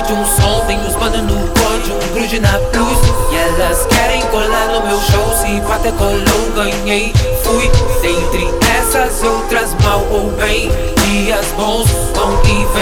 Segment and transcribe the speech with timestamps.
[0.00, 2.98] noite um som, tem os panos no pódio, um grude na cruz.
[3.30, 7.70] E elas querem colar no meu show, se bater colou, ganhei, fui
[8.00, 10.70] Dentre essas outras mal ou bem,
[11.04, 12.79] dias bons vão e vem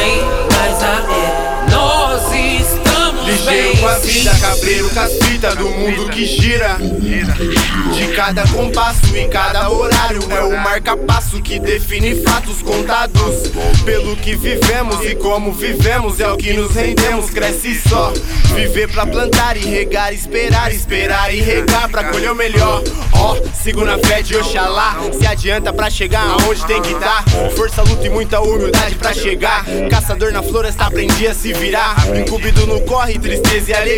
[4.08, 6.78] vida, cabreiro com as fitas do mundo que gira.
[7.94, 13.48] De cada compasso e cada horário É o marca-passo que define fatos contados.
[13.84, 18.12] Pelo que vivemos e como vivemos É o que nos rendemos, cresce só.
[18.54, 22.82] Viver pra plantar e regar, esperar, esperar e regar Pra colher o melhor.
[23.12, 24.96] Ó, sigo na fé de Oxalá.
[25.18, 27.24] Se adianta pra chegar aonde tem que dar
[27.56, 29.64] Força, luta e muita humildade pra chegar.
[29.90, 31.96] Caçador na floresta aprendi a se virar.
[32.16, 33.97] Incumbido no corre, tristeza e alegria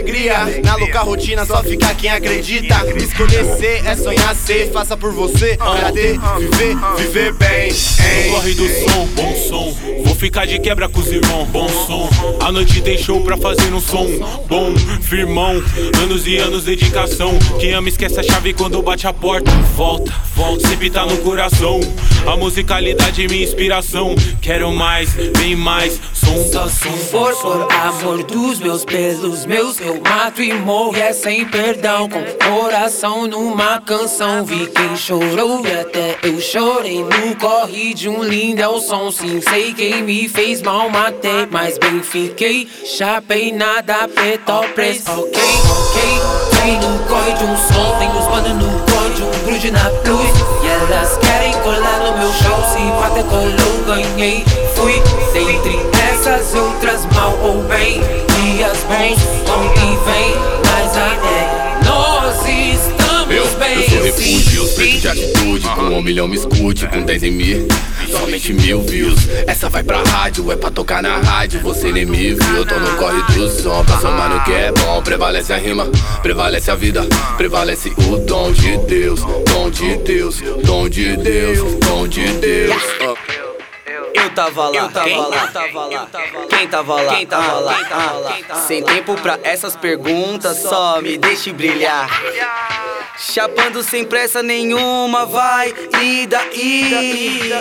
[0.65, 5.57] Na louca rotina só fica quem acredita Escolher ser é sonhar ser Faça por você,
[5.57, 7.71] pra ter, viver, viver bem
[8.11, 8.31] hein?
[8.31, 9.77] Corre do som, bom som.
[10.05, 12.09] Vou ficar de quebra com os irmãos, bom som.
[12.41, 14.07] A noite tem show pra fazer um som
[14.49, 15.63] bom, firmão.
[16.03, 17.39] Anos e anos dedicação.
[17.59, 19.51] Quem ama esquece a chave quando bate a porta.
[19.77, 21.81] Volta, volta, sempre tá no coração.
[22.27, 24.15] A musicalidade é minha inspiração.
[24.41, 26.01] Quero mais, bem mais.
[26.13, 31.11] Som, Só se for por amor dos meus pelos meus Eu mato e morro é
[31.11, 34.45] sem perdão Com coração numa canção.
[34.45, 39.11] Vi quem chorou e até eu chorei No corre de um lindo é o som.
[39.11, 45.41] Sim, sei quem me fez mal matei Mas bem fiquei, chapei nada petó preço Ok,
[45.41, 46.03] ok
[46.63, 49.91] Vem no corre de um som Tem os manos no corre de um grude na
[54.21, 55.79] Fui dentre
[56.13, 58.03] essas outras mal ou bem.
[58.43, 63.83] Dias bons vão e vem Mas a é nós estamos Eu, bem.
[63.83, 67.69] eu sou refúgio, preto de atitude Com um milhão me escute, com 10 em mil.
[68.11, 71.61] Somente mil views Essa vai pra rádio, é pra tocar na rádio.
[71.61, 73.83] Você nem me viu, eu tô no corre do som.
[73.87, 75.87] Pra somar no que é bom Prevalece a rima,
[76.21, 77.07] prevalece a vida.
[77.39, 79.21] Prevalece o dom de Deus
[79.51, 82.83] Dom de Deus, dom de Deus Dom de Deus.
[83.01, 83.15] Ah.
[83.39, 83.50] Eu
[84.45, 85.19] tava lá, eu tava Quem?
[85.19, 86.09] lá, tava lá.
[86.49, 87.15] Quem tava lá?
[87.15, 88.61] Quem tava lá?
[88.67, 92.09] Sem tempo pra essas perguntas, só me deixe brilhar.
[93.19, 97.53] Chapando sem pressa nenhuma, vai e daí?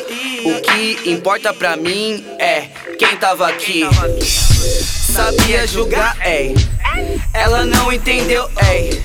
[0.45, 3.84] O que importa pra mim é quem tava aqui.
[4.81, 6.56] Sabia julgar, ei.
[7.34, 9.03] Ela não entendeu, ei.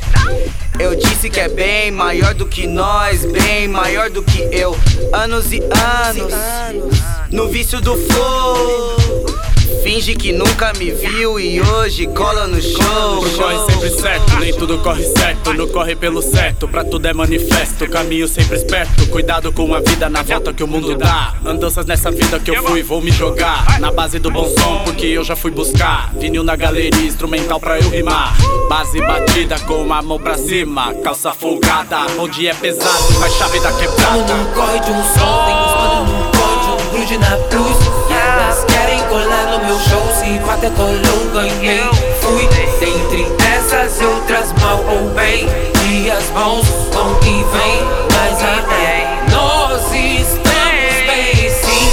[0.78, 4.76] Eu disse que é bem maior do que nós, bem maior do que eu.
[5.12, 7.03] Anos e anos
[7.34, 8.94] no vício do flow.
[9.82, 13.20] Finge que nunca me viu e hoje cola no show.
[13.20, 15.52] Tudo corre sempre certo, nem tudo corre certo.
[15.52, 17.88] No corre pelo certo, pra tudo é manifesto.
[17.88, 21.34] Caminho sempre esperto, cuidado com a vida na volta que o mundo dá.
[21.44, 23.80] Andanças nessa vida que eu fui, vou me jogar.
[23.80, 26.12] Na base do bom som, porque eu já fui buscar.
[26.14, 28.36] Vinil na galeria, instrumental pra eu rimar.
[28.68, 30.94] Base batida com a mão pra cima.
[31.02, 34.34] Calça folgada, onde é pesado, faz chave da quebrada.
[34.34, 35.63] num corre de um som
[40.64, 41.90] Até colou, ganhei
[42.22, 45.46] Fui dentre essas outras mal ou bem.
[45.82, 51.90] Dias bons vão e vem Mas a é nós estamos bem sim.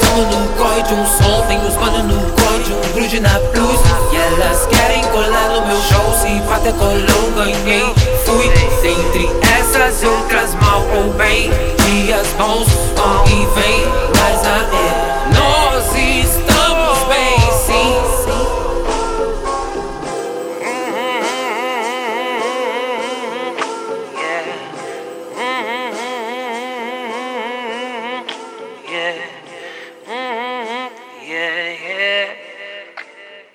[0.00, 3.38] Tamo num corre de um som Tem os manos num corre de um grude na
[3.38, 3.80] plus
[4.10, 8.48] E elas querem colar no meu show Se até colou, ganhei Fui
[8.82, 9.30] dentre
[9.60, 11.52] essas outras mal ou bem.
[11.84, 12.66] Dias bons
[12.96, 13.86] vão e vem
[14.18, 15.15] Mas a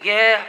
[0.04, 0.44] Yeah.